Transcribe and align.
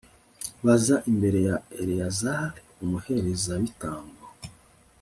baza 0.65 0.95
imbere 1.11 1.39
ya 1.49 1.55
eleyazari, 1.81 2.59
umuherezabitambo 2.83 4.23